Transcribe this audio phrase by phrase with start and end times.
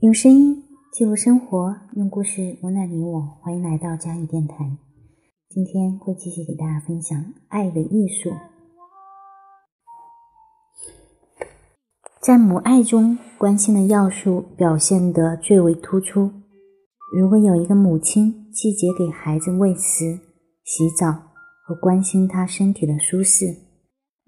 [0.00, 0.62] 用声音
[0.92, 3.22] 记录生活，用故事温暖你我。
[3.40, 4.76] 欢迎来到佳宇电台。
[5.54, 7.16] 今天会继续给大家分享
[7.46, 8.30] 《爱的艺术》。
[12.20, 16.32] 在母爱中，关心的要素表现得最为突出。
[17.16, 20.18] 如果有一个母亲季节给孩子喂食、
[20.64, 21.12] 洗澡
[21.64, 23.54] 和关心他身体的舒适，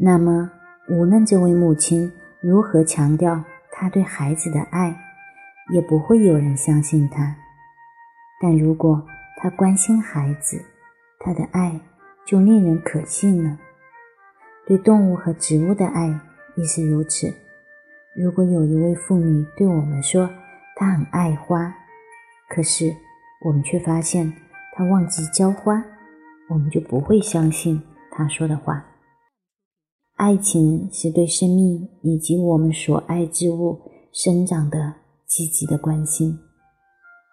[0.00, 0.50] 那么
[0.90, 5.00] 无论这位母亲如何强调她对孩子的爱，
[5.72, 7.36] 也不会有人相信她。
[8.40, 10.60] 但如果她关心孩子，
[11.24, 11.80] 他的爱
[12.26, 13.58] 就令人可信了。
[14.66, 16.20] 对动物和植物的爱
[16.56, 17.32] 亦是如此。
[18.14, 20.28] 如果有一位妇女对我们说
[20.76, 21.74] 她很爱花，
[22.48, 22.94] 可是
[23.44, 24.32] 我们却发现
[24.74, 25.82] 她忘记浇花，
[26.50, 28.84] 我们就不会相信她说的话。
[30.16, 33.80] 爱情是对生命以及我们所爱之物
[34.12, 34.94] 生长的
[35.26, 36.38] 积极的关心。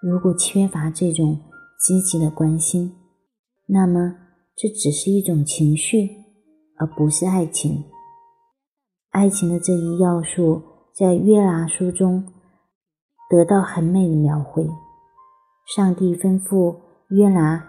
[0.00, 1.38] 如果缺乏这种
[1.78, 2.94] 积极的关心，
[3.72, 4.16] 那么，
[4.56, 6.10] 这只是一种情绪，
[6.76, 7.84] 而不是爱情。
[9.10, 10.60] 爱情的这一要素
[10.92, 12.24] 在约拿书中
[13.30, 14.68] 得到很美的描绘。
[15.72, 16.74] 上帝吩咐
[17.10, 17.64] 约拿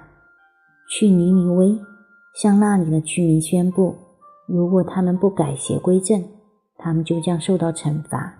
[0.90, 1.78] 去尼尼微，
[2.42, 3.94] 向那里的居民宣布：
[4.48, 6.24] 如果他们不改邪归正，
[6.78, 8.40] 他们就将受到惩罚。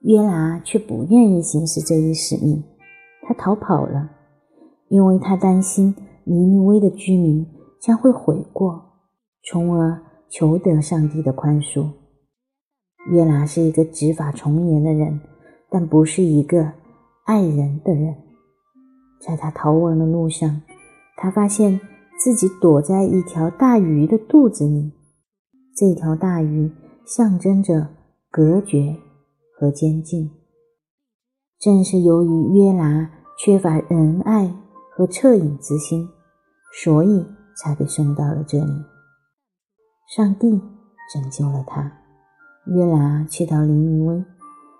[0.00, 2.64] 约拿却不愿意行使这一使命，
[3.28, 4.08] 他逃跑了，
[4.88, 5.94] 因为他担心。
[6.24, 7.46] 尼尼微的居民
[7.80, 8.80] 将会悔过，
[9.44, 11.88] 从而求得上帝的宽恕。
[13.10, 15.20] 约拿是一个执法从严的人，
[15.68, 16.72] 但不是一个
[17.24, 18.14] 爱人的人。
[19.20, 20.62] 在他逃亡的路上，
[21.16, 21.80] 他发现
[22.18, 24.92] 自己躲在一条大鱼的肚子里。
[25.74, 26.70] 这条大鱼
[27.04, 27.88] 象征着
[28.30, 28.96] 隔绝
[29.58, 30.30] 和监禁。
[31.58, 34.61] 正是由于约拿缺乏仁爱。
[34.94, 36.08] 和恻隐之心，
[36.82, 37.26] 所以
[37.56, 38.72] 才被送到了这里。
[40.14, 40.60] 上帝
[41.12, 41.92] 拯救了他。
[42.66, 44.24] 约拿去到尼尼微，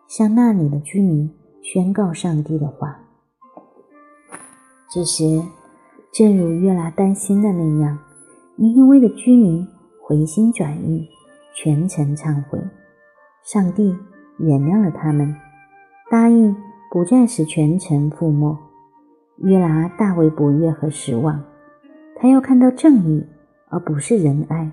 [0.07, 3.01] 向那里的居民宣告上帝的话。
[4.89, 5.43] 这时，
[6.13, 7.99] 正如约拿担心的那样，
[8.57, 9.67] 尼尼微的居民
[10.01, 11.09] 回心转意，
[11.57, 12.61] 全程忏悔。
[13.43, 13.97] 上帝
[14.39, 15.35] 原谅了他们，
[16.09, 16.55] 答应
[16.91, 18.57] 不再使全城覆没。
[19.39, 21.43] 约拿大为不悦和失望，
[22.17, 23.27] 他要看到正义，
[23.69, 24.71] 而不是仁爱。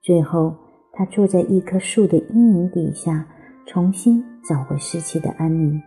[0.00, 0.56] 最后，
[0.92, 3.26] 他坐在一棵树的阴影底下，
[3.66, 5.82] 重新找回失去的安宁。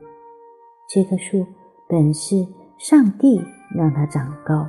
[0.88, 1.46] 这棵树
[1.88, 2.46] 本是
[2.78, 3.42] 上帝
[3.76, 4.68] 让它长高，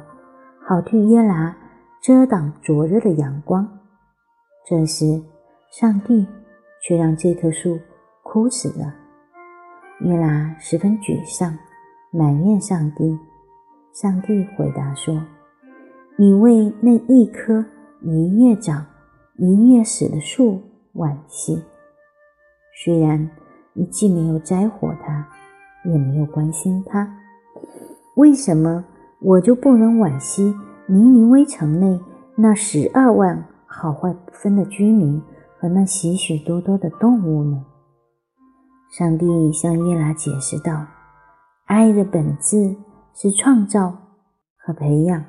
[0.66, 1.56] 好替约拿
[2.00, 3.68] 遮挡灼热的阳光。
[4.66, 5.22] 这时，
[5.70, 6.26] 上帝
[6.82, 7.78] 却让这棵树
[8.22, 8.94] 枯死了。
[10.00, 11.58] 约拿十分沮丧。
[12.12, 13.16] 埋怨上帝，
[13.92, 15.22] 上帝回答说
[16.18, 17.64] ：“你为那一棵
[18.02, 18.84] 一夜长、
[19.36, 20.60] 一夜死的树
[20.94, 21.62] 惋惜。
[22.82, 23.30] 虽然
[23.74, 25.28] 你既没有摘火它，
[25.84, 27.16] 也没有关心它，
[28.16, 28.84] 为什么
[29.20, 30.52] 我就不能惋惜
[30.86, 32.00] 尼尼微城内
[32.34, 35.22] 那十二万好坏不分的居民
[35.60, 37.64] 和那许许多多的动物呢？”
[38.90, 40.84] 上帝向耶拿解释道。
[41.70, 42.76] 爱的本质
[43.14, 43.96] 是创造
[44.56, 45.24] 和培养，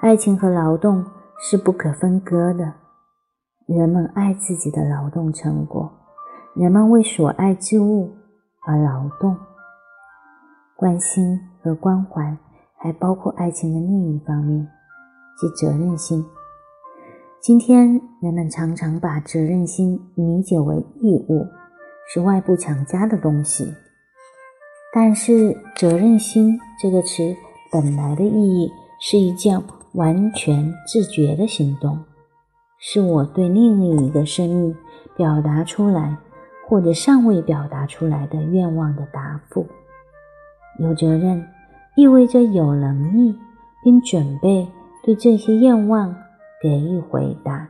[0.00, 1.04] 爱情和劳动
[1.42, 2.72] 是不可分割的。
[3.66, 5.92] 人们爱自己的劳动成果，
[6.54, 8.10] 人们为所爱之物
[8.66, 9.36] 而劳动。
[10.74, 12.34] 关心和关怀
[12.78, 14.66] 还包括爱情的另一方面，
[15.38, 16.24] 即责任心。
[17.42, 21.44] 今天人们常常把责任心理解为义务，
[22.08, 23.70] 是外部强加的东西。
[24.94, 27.34] 但是，责任心这个词
[27.70, 29.58] 本来的意义是一件
[29.94, 31.98] 完全自觉的行动，
[32.78, 34.76] 是我对另一个生命
[35.16, 36.18] 表达出来
[36.68, 39.66] 或者尚未表达出来的愿望的答复。
[40.78, 41.42] 有责任
[41.96, 43.34] 意味着有能力
[43.82, 44.68] 并准备
[45.02, 46.14] 对这些愿望
[46.62, 47.66] 给予回答。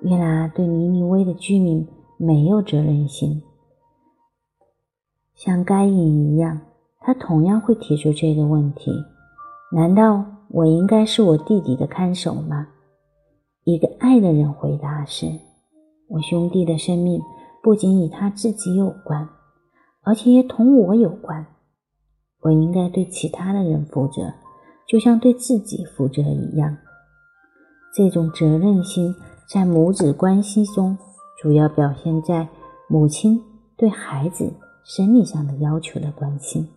[0.00, 1.86] 约拿对尼尼微的居民
[2.16, 3.40] 没有责任心。
[5.36, 6.58] 像该隐一样，
[7.00, 8.90] 他同样会提出这个问题：
[9.70, 12.68] 难道我应该是我弟弟的看守吗？
[13.64, 15.26] 一个爱的人回答是：
[16.08, 17.20] 我兄弟的生命
[17.62, 19.28] 不仅与他自己有关，
[20.04, 21.46] 而且也同我有关。
[22.40, 24.32] 我应该对其他的人负责，
[24.88, 26.78] 就像对自己负责一样。
[27.94, 29.14] 这种责任心
[29.46, 30.96] 在母子关系中，
[31.42, 32.48] 主要表现在
[32.88, 33.38] 母亲
[33.76, 34.50] 对孩子
[34.88, 36.68] 生理上的要求的关心，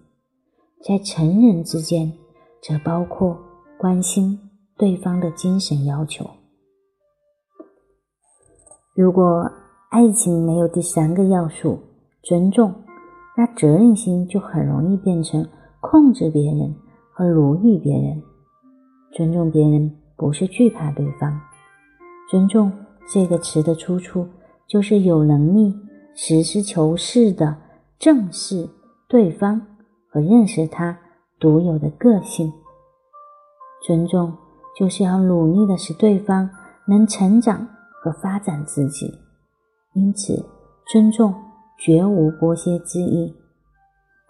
[0.83, 2.11] 在成人之间，
[2.59, 3.37] 则包括
[3.77, 6.27] 关心对方的精神要求。
[8.95, 9.51] 如果
[9.91, 11.77] 爱情没有第三个要素——
[12.25, 12.73] 尊重，
[13.37, 15.47] 那责任心就很容易变成
[15.79, 16.75] 控制别人
[17.13, 18.23] 和奴役别人。
[19.13, 21.39] 尊重别人不是惧怕对方，
[22.27, 22.71] 尊重
[23.13, 24.27] 这个词的出处
[24.67, 25.75] 就是有能力
[26.15, 27.55] 实事求是的
[27.99, 28.69] 正视
[29.07, 29.61] 对方
[30.09, 30.97] 和认识他
[31.39, 32.51] 独有的个性。
[33.85, 34.33] 尊重
[34.77, 36.49] 就是要努力的使对方
[36.87, 37.67] 能成长。
[38.01, 39.13] 和发展自己，
[39.91, 40.45] 因此
[40.87, 41.35] 尊重
[41.77, 43.35] 绝无剥削之意。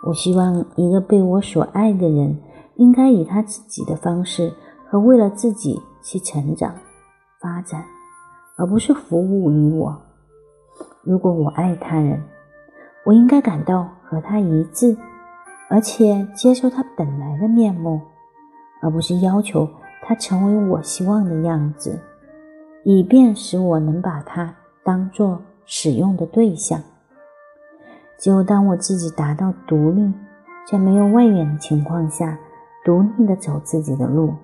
[0.08, 2.42] 我希望一个被我所爱的人，
[2.78, 4.52] 应该以他自己的方式
[4.88, 6.74] 和为了自己去成长、
[7.40, 7.86] 发展，
[8.58, 10.02] 而不是服务于我。
[11.04, 12.20] 如果我爱他人，
[13.10, 14.96] 我应该感到和他一致，
[15.68, 18.00] 而且接受他本来的面目，
[18.84, 19.68] 而不是要求
[20.04, 22.00] 他成为我希望的样子。
[22.84, 24.54] 以便使我能把他
[24.84, 26.80] 当做使用的对象。
[28.20, 30.14] 只有当我自己达到独立，
[30.70, 32.38] 在没有外援的情况下，
[32.86, 34.36] 独立的走自己的路，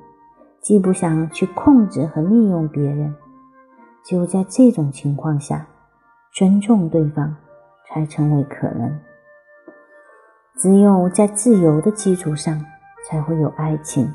[0.60, 3.14] 既不想去控制和利用别人，
[4.04, 5.68] 只有在这种情况下，
[6.34, 7.36] 尊重对方
[7.88, 9.00] 才成为可能。
[10.58, 12.64] 只有在自由的基础上，
[13.08, 14.10] 才会有爱情。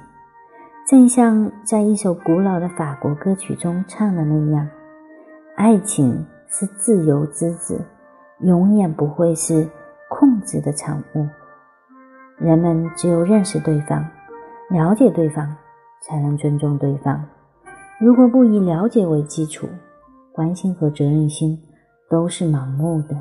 [0.86, 4.68] 正像在一首古老的法国歌曲中唱的那样，
[5.54, 7.80] 爱情是自由之子，
[8.40, 9.68] 永远不会是
[10.08, 11.28] 控制的产物。
[12.38, 14.04] 人们只有认识对方、
[14.70, 15.54] 了解对方，
[16.00, 17.22] 才能尊重对方。
[18.00, 19.68] 如果不以了解为基础，
[20.32, 21.62] 关心和责任心
[22.08, 23.14] 都是盲目的；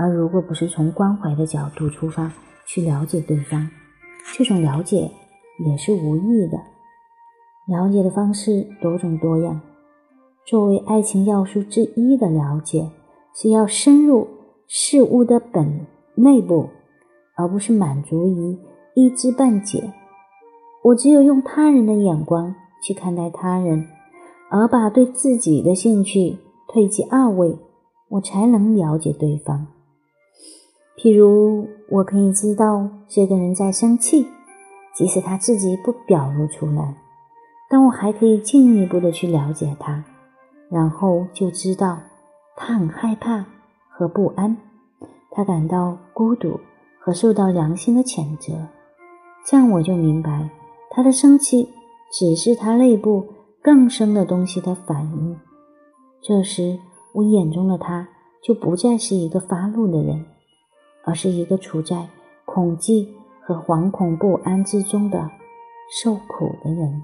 [0.00, 2.32] 而如果不是从关怀的角度出发
[2.66, 3.68] 去了解对方，
[4.34, 5.10] 这种了解。
[5.62, 6.56] 也是无意的，
[7.66, 9.60] 了解的方式多种多样。
[10.46, 12.90] 作为爱情要素之一的了解，
[13.34, 14.26] 是要深入
[14.66, 16.70] 事物的本内部，
[17.36, 18.56] 而不是满足于
[18.94, 19.92] 一知半解。
[20.84, 23.86] 我只有用他人的眼光去看待他人，
[24.50, 26.38] 而把对自己的兴趣
[26.68, 27.58] 退其二位，
[28.08, 29.66] 我才能了解对方。
[31.02, 34.26] 譬如，我可以知道这个人在生气。
[34.92, 36.94] 即使他自己不表露出来，
[37.70, 40.04] 但我还可以进一步的去了解他，
[40.68, 42.00] 然后就知道
[42.54, 43.46] 他很害怕
[43.88, 44.54] 和不安，
[45.30, 46.60] 他感到孤独
[46.98, 48.52] 和受到良心的谴责。
[49.46, 50.50] 这样我就明白，
[50.90, 51.70] 他的生气
[52.12, 53.24] 只是他内部
[53.62, 55.38] 更深的东西的反应。
[56.20, 56.78] 这时，
[57.14, 58.06] 我眼中的他
[58.42, 60.26] 就不再是一个发怒的人，
[61.04, 62.08] 而是一个处在
[62.44, 63.20] 恐惧。
[63.50, 65.28] 和惶恐不安之中的
[65.90, 67.02] 受苦的人。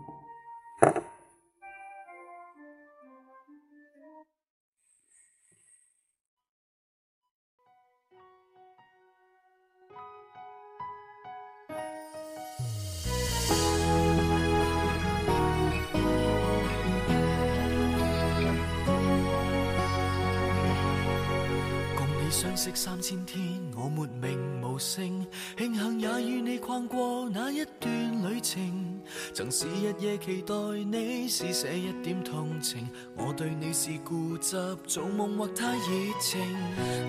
[22.57, 25.27] 相识三千天，我没名无姓，
[25.59, 28.99] 庆幸也与你逛过那一段旅程。
[29.35, 30.55] 曾是日夜期待
[30.91, 35.83] 你施舍一点同情，我对你是固执做梦或太热
[36.19, 36.41] 情。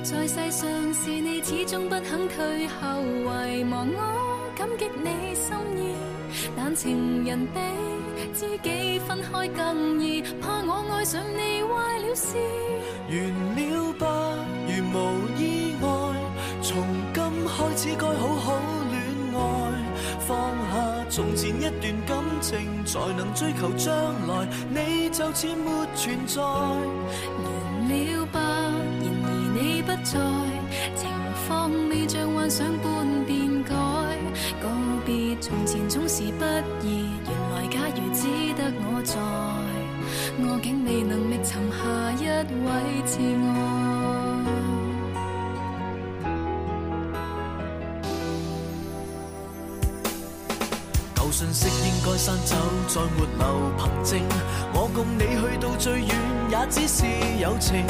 [0.03, 5.95] 在世上是你始终不肯退后，遗忘我感激你心意，
[6.57, 7.59] 但情人比
[8.33, 12.35] 知己分开更易，怕我爱上你坏了事。
[21.17, 23.91] 从前一段感情，才能追求将
[24.27, 24.47] 来。
[24.69, 26.39] 你就似没存在。
[26.43, 27.49] 完
[27.89, 28.39] 了吧，
[29.01, 30.19] 然而你不在，
[30.95, 31.09] 情
[31.47, 33.73] 况未像幻想般变改。
[34.61, 34.69] 告
[35.07, 36.45] 别从前总是不
[36.85, 39.17] 易，原来假如只得我在，
[40.37, 42.27] 我竟未能觅寻下一
[42.61, 42.67] 位
[43.07, 43.17] 挚
[43.55, 43.86] 爱。
[51.37, 52.55] 信息應該刪走，
[52.87, 54.19] 再没留凭证。
[54.73, 56.09] 我共你去到最远，
[56.49, 57.05] 也只是
[57.39, 57.85] 友情。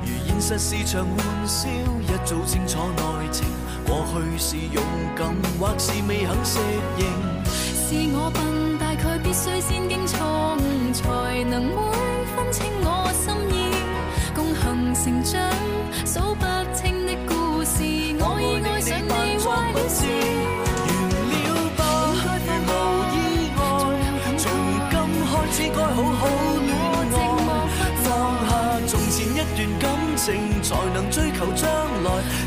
[0.00, 3.46] 如现实是场玩笑，一早清楚内情。
[3.86, 4.82] 过去是勇
[5.14, 6.58] 敢，或是未肯适
[6.96, 7.04] 应。
[7.44, 11.92] 是我笨，大概必须先经错误，才能会
[12.34, 13.68] 分清我心意。
[14.34, 15.52] 共行成长，
[16.06, 17.84] 数不清的故事，
[18.18, 18.96] 我已爱上
[30.68, 31.66] 才能追求将
[32.02, 32.37] 来。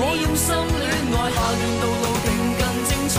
[0.00, 0.58] 我用心戀
[1.16, 2.28] 愛，下段道路定
[2.58, 3.16] 更精彩。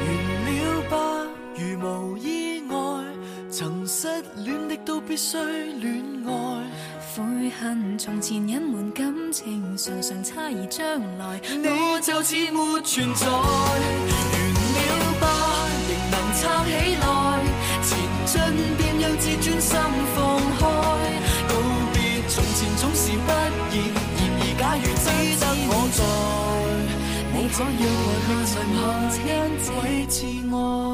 [0.00, 0.06] 完
[0.46, 0.50] 了
[0.88, 0.94] 吧，
[1.58, 2.74] 如無意外，
[3.50, 4.06] 曾失
[4.38, 5.38] 戀的都必須
[5.80, 5.84] 戀
[6.26, 6.30] 愛。
[7.16, 11.40] 悔恨從前隐瞒感情，常常猜疑將來。
[11.48, 11.68] 你
[12.00, 13.24] 就似沒存在。
[27.64, 28.78] 让，我可以和下歷能
[29.10, 30.18] 行盡下一位摯
[30.56, 30.93] 愛。